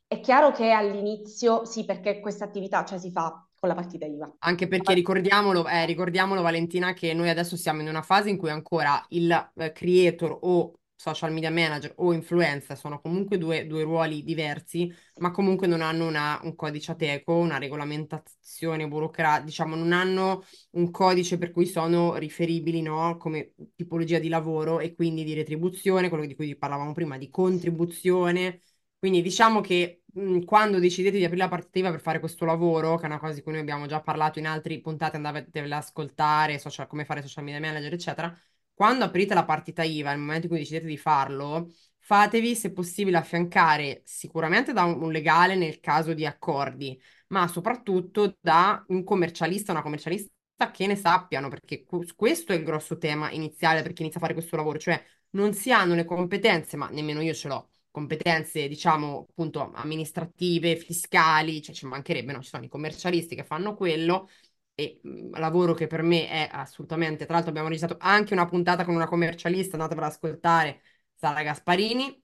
[0.06, 4.36] È chiaro che all'inizio, sì, perché questa attività cioè, si fa con la partita IVA.
[4.40, 8.50] Anche perché ricordiamolo, eh, ricordiamolo Valentina che noi adesso siamo in una fase in cui
[8.50, 14.24] ancora il eh, creator o social media manager o influencer sono comunque due, due ruoli
[14.24, 20.42] diversi, ma comunque non hanno una, un codice ateco, una regolamentazione burocratica, diciamo, non hanno
[20.72, 23.16] un codice per cui sono riferibili, no?
[23.16, 28.60] Come tipologia di lavoro e quindi di retribuzione, quello di cui parlavamo prima, di contribuzione.
[28.98, 33.04] Quindi diciamo che mh, quando decidete di aprire la partita per fare questo lavoro, che
[33.04, 36.58] è una cosa di cui noi abbiamo già parlato in altre puntate, andate ad ascoltare,
[36.58, 38.36] social, come fare social media manager, eccetera,
[38.74, 43.16] quando aprite la partita IVA, nel momento in cui decidete di farlo, fatevi, se possibile,
[43.18, 49.72] affiancare sicuramente da un, un legale nel caso di accordi, ma soprattutto da un commercialista,
[49.72, 50.30] una commercialista
[50.72, 51.84] che ne sappiano, perché
[52.16, 55.52] questo è il grosso tema iniziale per chi inizia a fare questo lavoro, cioè non
[55.54, 61.74] si hanno le competenze, ma nemmeno io ce l'ho competenze, diciamo, appunto, amministrative, fiscali, cioè
[61.74, 62.42] ci mancherebbe, no?
[62.42, 64.28] Ci sono i commercialisti che fanno quello
[64.74, 68.84] e mh, lavoro che per me è assolutamente, tra l'altro abbiamo registrato anche una puntata
[68.84, 70.82] con una commercialista, andatevela ad ascoltare,
[71.14, 72.22] Sara Gasparini,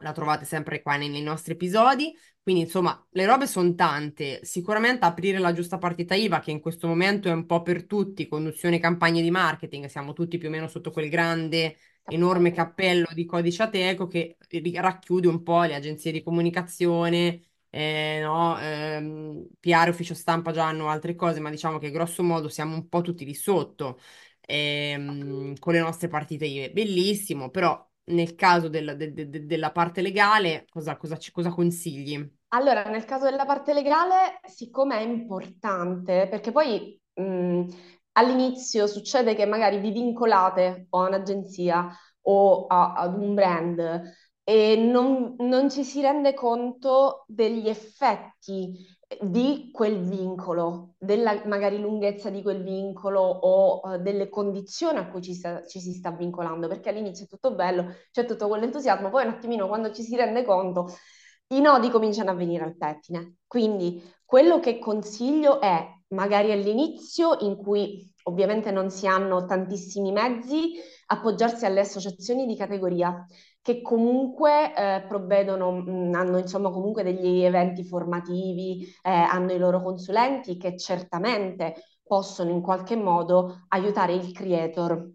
[0.00, 5.04] la trovate sempre qua nei, nei nostri episodi, quindi insomma le robe sono tante, sicuramente
[5.04, 8.78] aprire la giusta partita IVA che in questo momento è un po' per tutti, conduzione
[8.78, 11.76] campagne di marketing, siamo tutti più o meno sotto quel grande
[12.08, 14.36] enorme cappello di codice ateco che
[14.74, 18.58] racchiude un po' le agenzie di comunicazione, eh, no?
[18.58, 22.88] ehm, PR, ufficio stampa già hanno altre cose, ma diciamo che grosso modo siamo un
[22.88, 23.98] po' tutti lì sotto
[24.40, 26.72] ehm, con le nostre partite IVE.
[26.72, 32.36] Bellissimo, però nel caso del, de, de, della parte legale, cosa, cosa, cosa consigli?
[32.50, 37.66] Allora, nel caso della parte legale, siccome è importante, perché poi mh,
[38.18, 41.88] all'inizio succede che magari vi vincolate o a un'agenzia
[42.22, 44.02] o a, ad un brand
[44.42, 52.28] e non, non ci si rende conto degli effetti di quel vincolo, della magari lunghezza
[52.28, 56.68] di quel vincolo o uh, delle condizioni a cui ci, sta, ci, si sta vincolando,
[56.68, 60.44] perché all'inizio è tutto bello, c'è tutto quell'entusiasmo, poi un attimino quando ci si rende
[60.44, 60.92] conto
[61.48, 63.36] i nodi cominciano a venire al pettine.
[63.46, 70.72] Quindi quello che consiglio è magari all'inizio in cui ovviamente non si hanno tantissimi mezzi,
[71.06, 73.24] appoggiarsi alle associazioni di categoria
[73.60, 79.58] che comunque eh, provvedono, mh, mm, hanno insomma comunque degli eventi formativi, eh, hanno i
[79.58, 85.10] loro consulenti che certamente possono in qualche modo aiutare il creator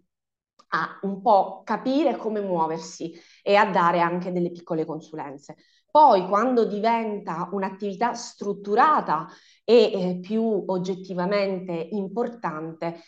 [0.68, 5.56] a un po' capire come muoversi e a dare anche delle piccole consulenze.
[5.90, 9.28] Poi quando diventa un'attività strutturata
[9.64, 13.00] e eh, più oggettivamente importante,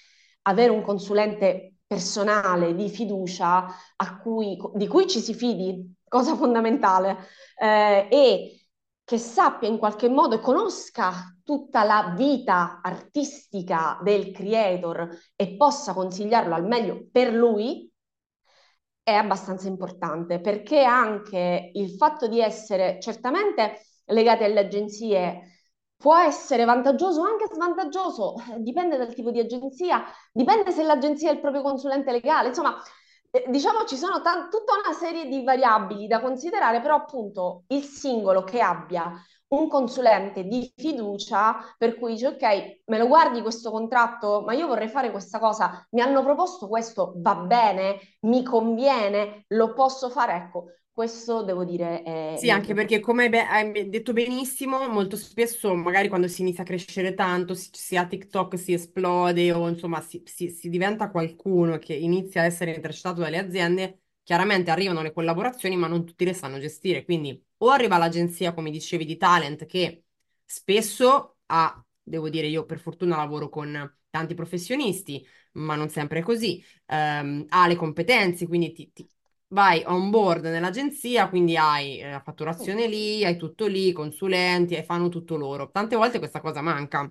[0.42, 3.66] avere un consulente personale di fiducia
[4.22, 7.18] cui, di cui ci si fidi, cosa fondamentale,
[7.58, 8.60] eh, e
[9.04, 15.94] che sappia in qualche modo e conosca tutta la vita artistica del creator e possa
[15.94, 17.88] consigliarlo al meglio per lui,
[19.00, 25.55] è abbastanza importante perché anche il fatto di essere certamente legati alle agenzie
[25.96, 31.30] può essere vantaggioso o anche svantaggioso, eh, dipende dal tipo di agenzia, dipende se l'agenzia
[31.30, 32.76] è il proprio consulente legale, insomma,
[33.30, 37.82] eh, diciamo ci sono t- tutta una serie di variabili da considerare, però appunto il
[37.82, 39.12] singolo che abbia
[39.48, 44.66] un consulente di fiducia per cui dice ok, me lo guardi questo contratto, ma io
[44.66, 50.34] vorrei fare questa cosa, mi hanno proposto questo, va bene, mi conviene, lo posso fare,
[50.34, 50.64] ecco,
[50.96, 56.08] questo devo dire è Sì, anche perché come be- hai detto benissimo, molto spesso magari
[56.08, 60.50] quando si inizia a crescere tanto, si- sia TikTok si esplode o insomma si, si-
[60.50, 65.86] si diventa qualcuno che inizia a essere intercettato dalle aziende, chiaramente arrivano le collaborazioni ma
[65.86, 67.04] non tutti le sanno gestire.
[67.06, 70.04] Quindi o arriva l'agenzia, come dicevi, di talent che
[70.44, 76.22] spesso ha, devo dire io per fortuna lavoro con tanti professionisti, ma non sempre è
[76.22, 79.08] così, ehm, ha le competenze, quindi ti, ti-
[79.48, 84.74] vai on board nell'agenzia, quindi hai eh, la fatturazione lì, hai tutto lì, i consulenti,
[84.74, 85.70] e fanno tutto loro.
[85.70, 87.10] Tante volte questa cosa manca.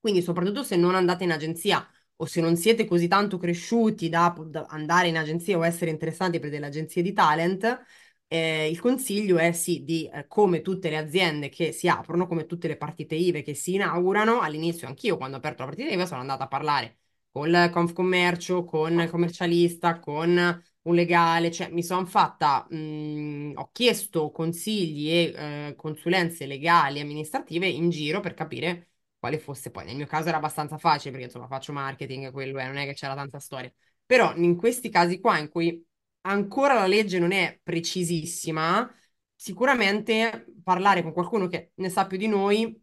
[0.00, 4.34] Quindi, soprattutto se non andate in agenzia o se non siete così tanto cresciuti da,
[4.46, 7.82] da andare in agenzia o essere interessati per delle agenzie di talent,
[8.28, 12.46] eh, il consiglio è sì, di eh, come tutte le aziende che si aprono, come
[12.46, 16.06] tutte le partite IVE che si inaugurano, all'inizio anch'io quando ho aperto la partita IVE
[16.06, 16.98] sono andata a parlare
[17.32, 23.70] con il Confcommercio, con il commercialista, con un legale, cioè mi sono fatta, mh, ho
[23.72, 29.84] chiesto consigli e eh, consulenze legali e amministrative in giro per capire quale fosse poi.
[29.84, 32.94] Nel mio caso era abbastanza facile perché insomma faccio marketing, quello è, non è che
[32.94, 33.72] c'era tanta storia.
[34.06, 35.84] Però in questi casi qua in cui
[36.22, 38.88] ancora la legge non è precisissima,
[39.34, 42.82] sicuramente parlare con qualcuno che ne sa più di noi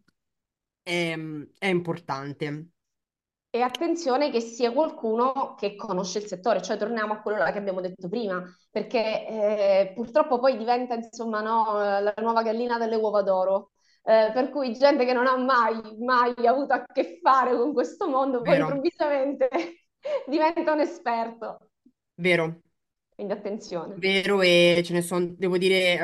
[0.82, 1.14] è,
[1.58, 2.68] è importante.
[3.50, 7.80] E attenzione che sia qualcuno che conosce il settore, cioè torniamo a quello che abbiamo
[7.80, 13.70] detto prima, perché eh, purtroppo poi diventa insomma no, la nuova gallina delle uova d'oro.
[14.04, 18.06] Eh, per cui gente che non ha mai, mai avuto a che fare con questo
[18.08, 19.48] mondo, poi Vero, improvvisamente
[20.28, 21.70] diventa un esperto.
[22.16, 22.60] vero.
[23.14, 24.00] Quindi attenzione.
[24.00, 25.98] Vero, e ce ne sono, devo dire,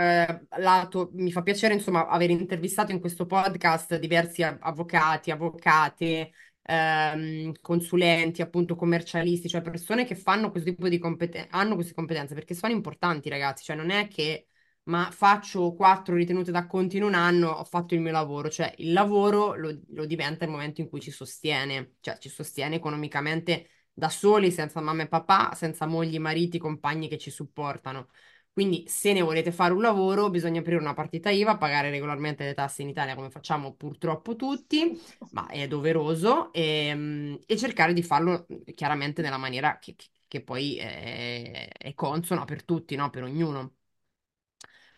[0.50, 6.32] eh, lato, mi fa piacere insomma aver intervistato in questo podcast diversi av- avvocati, avvocate,
[6.64, 12.34] ehm, consulenti, appunto commercialisti, cioè persone che fanno questo tipo di competenze, hanno queste competenze
[12.34, 14.48] perché sono importanti, ragazzi, cioè non è che
[14.84, 18.72] ma faccio quattro ritenute da conti in un anno, ho fatto il mio lavoro, cioè
[18.78, 23.68] il lavoro lo, lo diventa il momento in cui ci sostiene, cioè ci sostiene economicamente
[23.92, 28.08] da soli, senza mamma e papà, senza mogli, mariti, compagni che ci supportano.
[28.54, 32.54] Quindi, se ne volete fare un lavoro, bisogna aprire una partita IVA, pagare regolarmente le
[32.54, 34.96] tasse in Italia, come facciamo purtroppo tutti,
[35.30, 40.76] ma è doveroso, e, e cercare di farlo chiaramente nella maniera che, che- che poi
[40.78, 43.10] è, è consona per tutti, no?
[43.10, 43.74] Per ognuno.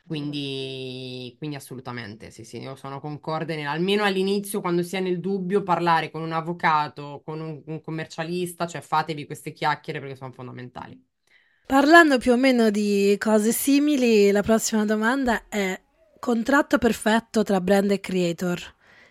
[0.07, 5.19] Quindi, quindi assolutamente, sì, sì, io sono concorde, nel- almeno all'inizio, quando si è nel
[5.19, 10.31] dubbio, parlare con un avvocato, con un, un commercialista, cioè fatevi queste chiacchiere perché sono
[10.33, 11.05] fondamentali.
[11.67, 15.77] Parlando più o meno di cose simili, la prossima domanda è:
[16.21, 18.63] contratto perfetto tra brand e creator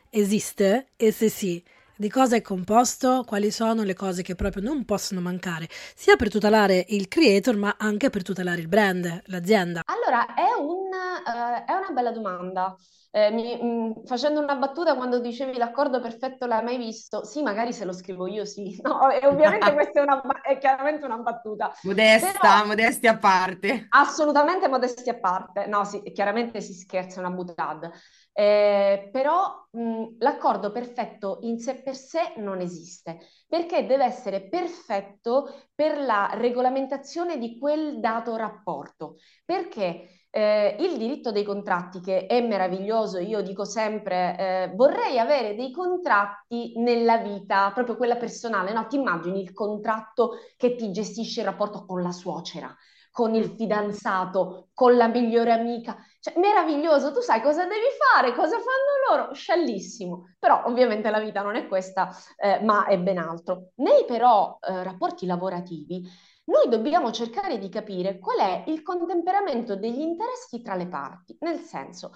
[0.10, 0.88] esiste?
[0.96, 1.62] E se sì,
[1.98, 3.24] di cosa è composto?
[3.26, 7.76] Quali sono le cose che proprio non possono mancare, sia per tutelare il creator, ma
[7.78, 9.82] anche per tutelare il brand, l'azienda?
[9.88, 12.76] Allora, è un, eh, è una bella domanda.
[13.12, 17.24] Eh, mi- mh, facendo una battuta quando dicevi l'accordo perfetto l'hai mai visto?
[17.24, 18.80] Sì, magari se lo scrivo io, sì.
[18.84, 21.72] No, e ovviamente questa è, una è chiaramente una battuta.
[22.18, 23.72] Però Modesta, modestia a parte.
[23.98, 27.92] Assolutamente modestia a parte, no, sì, chiaramente si scherza, è una boutade.
[28.38, 35.68] Eh, però mh, l'accordo perfetto in sé per sé non esiste, perché deve essere perfetto
[35.74, 42.42] per la regolamentazione di quel dato rapporto, perché eh, il diritto dei contratti, che è
[42.46, 48.86] meraviglioso, io dico sempre, eh, vorrei avere dei contratti nella vita, proprio quella personale, no?
[48.88, 52.76] Ti immagini il contratto che ti gestisce il rapporto con la suocera
[53.12, 55.96] con il fidanzato, con la migliore amica.
[56.26, 60.34] Cioè, meraviglioso, tu sai cosa devi fare, cosa fanno loro, sciallissimo.
[60.40, 63.70] Però ovviamente la vita non è questa, eh, ma è ben altro.
[63.76, 66.02] Nei però eh, rapporti lavorativi,
[66.46, 71.60] noi dobbiamo cercare di capire qual è il contemperamento degli interessi tra le parti, nel
[71.60, 72.14] senso,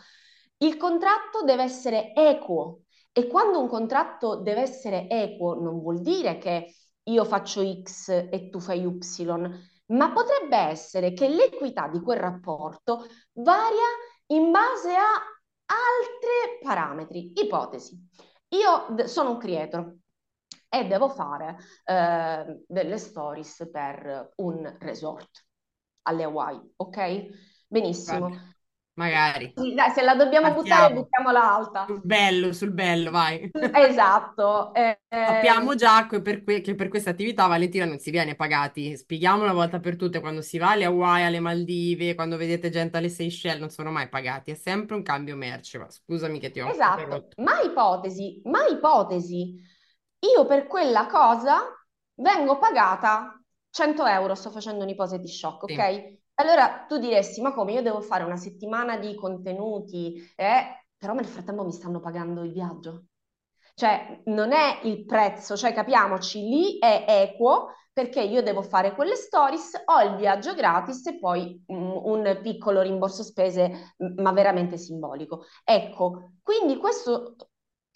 [0.57, 6.39] il contratto deve essere equo e quando un contratto deve essere equo non vuol dire
[6.39, 12.19] che io faccio X e tu fai Y, ma potrebbe essere che l'equità di quel
[12.19, 13.87] rapporto varia
[14.27, 15.13] in base a
[15.65, 17.31] altri parametri.
[17.35, 18.07] Ipotesi.
[18.49, 19.95] Io sono un creator
[20.67, 25.45] e devo fare eh, delle stories per un resort
[26.03, 27.65] alle Hawaii, ok?
[27.67, 28.29] Benissimo.
[28.29, 28.41] Vabbè,
[28.99, 29.53] magari.
[29.53, 30.93] Sì, Dai, se la dobbiamo buttare, Partiamo.
[30.93, 31.87] buttiamola alta.
[31.87, 33.51] Sul bello, sul bello, vai.
[33.73, 34.73] Esatto.
[34.73, 38.35] eh, Sappiamo ehm, già che per, que- che per queste attività, Valentina, non si viene
[38.35, 38.97] pagati.
[38.97, 42.97] Spieghiamo una volta per tutte, quando si va alle Hawaii, alle Maldive, quando vedete gente
[42.97, 45.77] alle Seychelles, non sono mai pagati, è sempre un cambio merce.
[45.77, 47.37] Ma scusami che ti ho Esatto, interrotto.
[47.37, 49.55] ma ipotesi, ma ipotesi,
[50.19, 51.59] io per quella cosa
[52.15, 56.18] vengo pagata 100 euro, sto facendo un'ipotesi shock, Sì, ok?
[56.39, 61.25] Allora tu diresti, ma come io devo fare una settimana di contenuti, eh, però nel
[61.25, 63.05] frattempo mi stanno pagando il viaggio.
[63.73, 69.15] Cioè, non è il prezzo, cioè capiamoci, lì è equo perché io devo fare quelle
[69.15, 75.45] stories, ho il viaggio gratis e poi um, un piccolo rimborso spese, ma veramente simbolico.
[75.63, 77.35] Ecco, quindi questo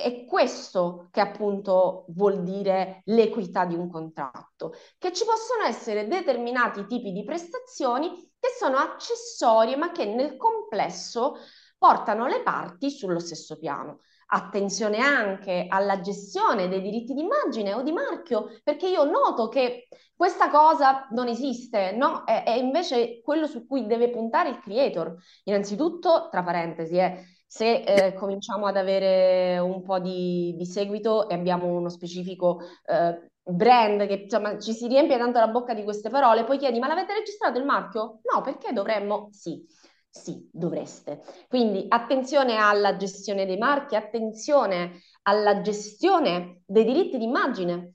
[0.03, 6.85] è questo che appunto vuol dire l'equità di un contratto, che ci possono essere determinati
[6.85, 11.37] tipi di prestazioni che sono accessorie ma che nel complesso
[11.77, 13.99] portano le parti sullo stesso piano.
[14.27, 20.49] Attenzione anche alla gestione dei diritti d'immagine o di marchio, perché io noto che questa
[20.49, 22.23] cosa non esiste, no?
[22.23, 25.15] È, è invece quello su cui deve puntare il creator.
[25.43, 31.35] Innanzitutto, tra parentesi, eh, se eh, cominciamo ad avere un po' di, di, seguito e
[31.35, 36.09] abbiamo uno specifico eh, brand che insomma, ci si riempie tanto la bocca di queste
[36.09, 38.21] parole, poi chiedi, ma l'avete registrato il marchio?
[38.33, 39.27] No, perché dovremmo?
[39.31, 39.63] Sì.
[40.09, 41.21] Sì, dovreste.
[41.47, 47.93] Quindi attenzione alla gestione dei marchi, attenzione alla gestione dei diritti d'immagine,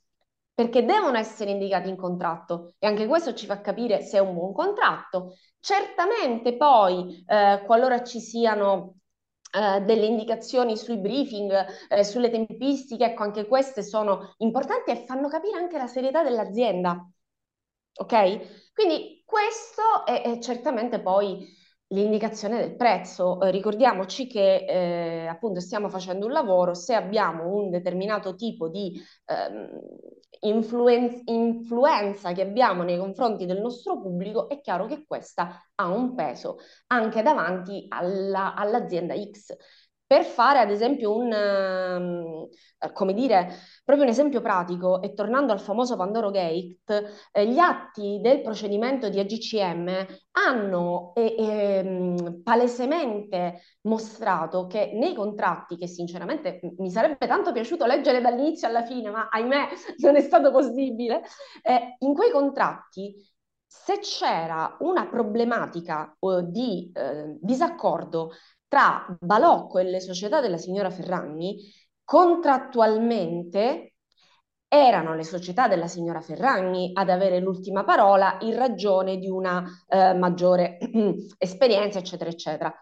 [0.55, 4.35] perché devono essere indicati in contratto e anche questo ci fa capire se è un
[4.35, 5.35] buon contratto.
[5.59, 8.99] Certamente poi, eh, qualora ci siano
[9.51, 15.29] eh, delle indicazioni sui briefing, eh, sulle tempistiche, ecco, anche queste sono importanti e fanno
[15.29, 17.07] capire anche la serietà dell'azienda.
[18.01, 18.73] Ok?
[18.73, 21.47] Quindi questo è, è certamente poi
[21.89, 23.41] l'indicazione del prezzo.
[23.41, 29.01] Eh, ricordiamoci che eh, appunto stiamo facendo un lavoro, se abbiamo un determinato tipo di
[29.27, 29.69] ehm,
[30.41, 36.15] influen- influenza che abbiamo nei confronti del nostro pubblico, è chiaro che questa ha un
[36.15, 36.59] peso
[36.89, 39.57] anche davanti alla, all'azienda X
[40.09, 42.49] per fare ad esempio un, um,
[42.95, 43.55] come dire,
[43.85, 46.79] proprio un esempio pratico, e tornando al famoso Pandoro Gate,
[47.31, 55.77] eh, gli atti del procedimento di AGCM hanno eh, eh, palesemente mostrato che nei contratti,
[55.77, 59.69] che sinceramente mi sarebbe tanto piaciuto leggere dall'inizio alla fine, ma ahimè
[60.01, 61.21] non è stato possibile,
[61.63, 63.15] eh, in quei contratti
[63.71, 68.31] se c'era una problematica uh, di uh, disaccordo
[68.69, 71.59] tra Balocco e le società della signora Ferragni,
[72.05, 73.95] contrattualmente
[74.69, 80.13] erano le società della signora Ferragni ad avere l'ultima parola in ragione di una eh,
[80.13, 80.79] maggiore
[81.39, 82.75] esperienza, eccetera, eccetera.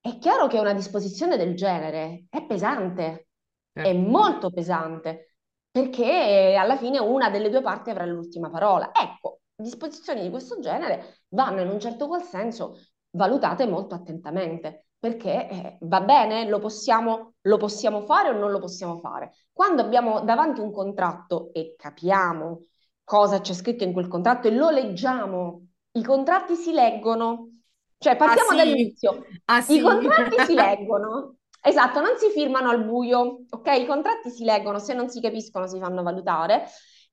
[0.00, 3.28] È chiaro che una disposizione del genere è pesante,
[3.72, 3.82] eh.
[3.82, 5.36] è molto pesante,
[5.68, 8.92] perché alla fine una delle due parti avrà l'ultima parola.
[8.92, 12.78] Ecco, disposizioni di questo genere vanno in un certo qual senso
[13.10, 18.58] valutate molto attentamente perché eh, va bene, lo possiamo, lo possiamo fare o non lo
[18.58, 19.34] possiamo fare.
[19.52, 22.64] Quando abbiamo davanti un contratto e capiamo
[23.04, 27.50] cosa c'è scritto in quel contratto e lo leggiamo, i contratti si leggono.
[27.98, 28.56] Cioè, partiamo ah, sì.
[28.56, 29.24] dall'inizio.
[29.44, 29.76] Ah, sì.
[29.76, 31.36] I contratti si leggono.
[31.62, 33.78] Esatto, non si firmano al buio, ok?
[33.78, 36.64] I contratti si leggono, se non si capiscono si fanno valutare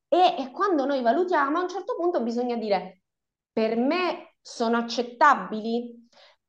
[0.07, 3.01] e, e quando noi valutiamo a un certo punto bisogna dire
[3.51, 6.02] per me sono accettabili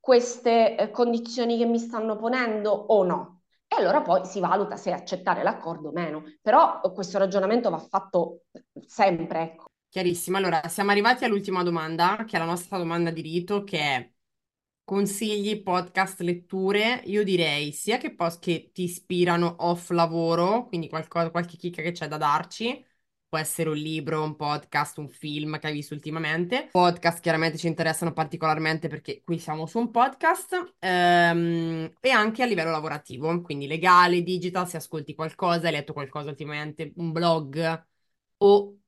[0.05, 3.41] queste eh, condizioni che mi stanno ponendo o no.
[3.67, 6.25] E allora poi si valuta se accettare l'accordo o meno.
[6.43, 8.43] Però eh, questo ragionamento va fatto
[8.87, 9.65] sempre, ecco.
[9.89, 10.37] Chiarissimo.
[10.37, 14.13] Allora, siamo arrivati all'ultima domanda, che è la nostra domanda di rito, che è
[14.85, 17.01] consigli, podcast, letture.
[17.07, 21.93] Io direi sia che post che ti ispirano off lavoro, quindi qualcosa, qualche chicca che
[21.93, 22.85] c'è da darci,
[23.35, 26.69] può essere un libro, un podcast, un film che hai visto ultimamente.
[26.71, 32.47] Podcast chiaramente ci interessano particolarmente perché qui siamo su un podcast ehm, e anche a
[32.47, 37.87] livello lavorativo, quindi legale, digital, se ascolti qualcosa, hai letto qualcosa ultimamente, un blog
[38.37, 38.79] o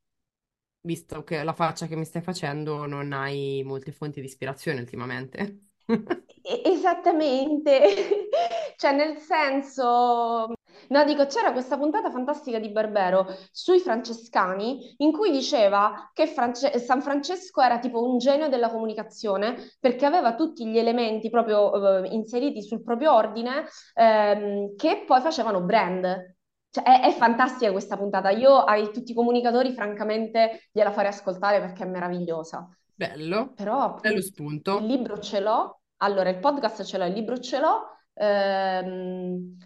[0.83, 5.71] visto che la faccia che mi stai facendo non hai molte fonti di ispirazione ultimamente.
[6.41, 8.29] Esattamente,
[8.77, 10.56] cioè nel senso,
[10.89, 16.79] no, dico, c'era questa puntata fantastica di Barbero sui francescani in cui diceva che France-
[16.79, 22.09] San Francesco era tipo un genio della comunicazione perché aveva tutti gli elementi proprio eh,
[22.09, 23.65] inseriti sul proprio ordine
[23.95, 26.35] ehm, che poi facevano brand.
[26.71, 28.31] Cioè, è, è, fantastica questa puntata.
[28.31, 32.69] Io ai tutti i comunicatori, francamente, gliela farei ascoltare perché è meravigliosa.
[32.95, 34.79] Bello, Però bello spunto.
[34.79, 37.83] il libro ce l'ho, allora il podcast ce l'ho, il libro ce l'ho.
[38.15, 39.57] Ehm,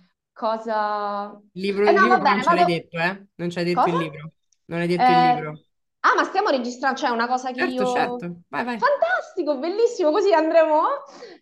[0.40, 1.38] cosa...
[1.52, 3.26] Il libro, eh, no, libro bene, non ce l'hai detto, eh?
[3.34, 3.94] Non ci hai detto cosa?
[3.94, 4.32] il libro.
[4.64, 5.60] Non hai detto eh, il libro.
[6.00, 7.92] Ah, ma stiamo registrando, cioè una cosa che certo, io...
[7.92, 8.78] Certo, vai, vai.
[8.78, 10.82] Fantastico, bellissimo, così andremo.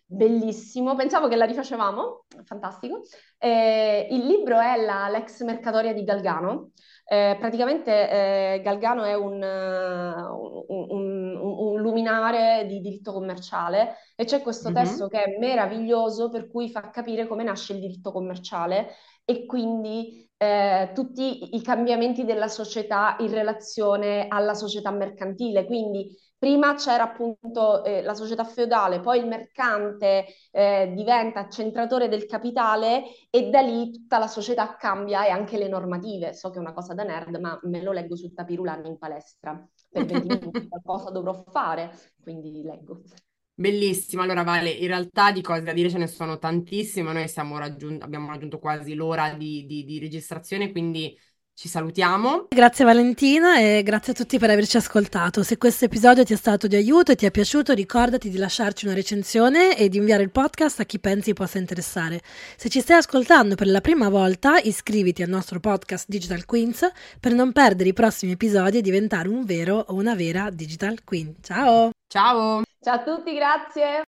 [0.05, 3.03] Bellissimo, pensavo che la rifacevamo, fantastico.
[3.37, 6.71] Eh, il libro è la Lex Mercatoria di Galgano,
[7.11, 14.43] Eh, praticamente eh, Galgano è un, un, un, un, luminare di diritto commerciale e c'è
[14.43, 14.83] questo mm-hmm.
[14.83, 18.89] testo che è meraviglioso per cui fa capire come nasce il diritto commerciale
[19.25, 25.65] e quindi eh, tutti i cambiamenti della società in relazione alla società mercantile.
[25.65, 32.25] Quindi prima c'era appunto eh, la società feudale, poi il mercante eh, diventa accentratore del
[32.25, 36.33] capitale e da lì tutta la società cambia e anche le normative.
[36.33, 39.61] So che è una cosa da nerd, ma me lo leggo sul tapirulano in palestra.
[39.91, 43.01] Per 20 minuti qualcosa dovrò fare, quindi leggo.
[43.53, 48.01] Bellissimo, allora Vale, in realtà di cose da dire ce ne sono tantissime, noi raggiun-
[48.01, 51.13] abbiamo raggiunto quasi l'ora di, di, di registrazione, quindi
[51.59, 52.45] ci salutiamo.
[52.47, 55.43] Grazie Valentina e grazie a tutti per averci ascoltato.
[55.43, 58.85] Se questo episodio ti è stato di aiuto e ti è piaciuto, ricordati di lasciarci
[58.85, 62.21] una recensione e di inviare il podcast a chi pensi possa interessare.
[62.55, 66.89] Se ci stai ascoltando per la prima volta, iscriviti al nostro podcast Digital Queens
[67.19, 71.35] per non perdere i prossimi episodi e diventare un vero o una vera Digital Queen.
[71.41, 71.89] Ciao!
[72.07, 72.61] Ciao!
[72.81, 74.03] Ciao a tutti, grazie.